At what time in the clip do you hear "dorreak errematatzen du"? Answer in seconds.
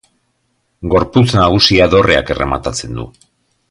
1.95-3.11